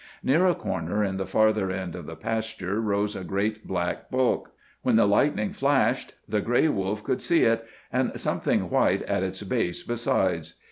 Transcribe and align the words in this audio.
Near 0.23 0.47
a 0.47 0.55
corner 0.55 1.03
in 1.03 1.17
the 1.17 1.27
farther 1.27 1.69
end 1.69 1.95
of 1.95 2.07
the 2.07 2.15
pasture 2.15 2.81
rose 2.81 3.15
a 3.15 3.23
great 3.23 3.67
black 3.67 4.09
bulk; 4.09 4.49
when 4.81 4.95
the 4.95 5.05
lightning 5.07 5.51
flashed 5.51 6.15
the 6.27 6.41
gray 6.41 6.67
wolf 6.67 7.03
could 7.03 7.21
see 7.21 7.43
it, 7.43 7.67
and 7.93 8.19
something 8.19 8.71
white 8.71 9.03
at 9.03 9.21
its 9.21 9.43
base 9.43 9.83
besides. 9.83 10.55